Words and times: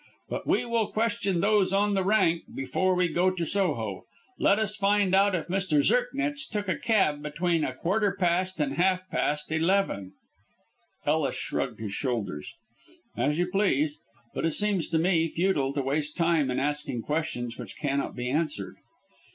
But 0.29 0.47
we 0.47 0.65
will 0.65 0.87
question 0.87 1.41
those 1.41 1.71
on 1.71 1.93
the 1.93 2.03
rank 2.03 2.55
before 2.55 2.95
we 2.95 3.07
go 3.07 3.29
to 3.29 3.45
Soho. 3.45 4.05
Let 4.39 4.57
us 4.57 4.75
find 4.75 5.13
out 5.13 5.35
if 5.35 5.45
Mr. 5.45 5.83
Zirknitz 5.83 6.47
took 6.49 6.67
a 6.67 6.75
cab 6.75 7.21
between 7.21 7.63
a 7.63 7.75
quarter 7.75 8.11
past 8.19 8.59
and 8.59 8.77
half 8.77 9.07
past 9.11 9.51
eleven." 9.51 10.13
Ellis 11.05 11.35
shrugged 11.35 11.79
his 11.79 11.93
shoulders. 11.93 12.55
"As 13.15 13.37
you 13.37 13.45
please. 13.45 13.99
But 14.33 14.43
it 14.47 14.51
seems 14.53 14.87
to 14.87 14.97
me 14.97 15.27
futile 15.27 15.71
to 15.73 15.83
waste 15.83 16.17
time 16.17 16.49
in 16.49 16.59
asking 16.59 17.03
questions 17.03 17.59
which 17.59 17.77
cannot 17.77 18.15
be 18.15 18.27
answered." 18.27 18.77